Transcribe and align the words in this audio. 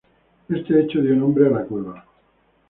Este 0.49 0.79
hecho 0.81 0.99
dio 0.99 1.15
nombre 1.15 1.45
a 1.45 1.51
la 1.51 1.63
cueva. 1.63 2.03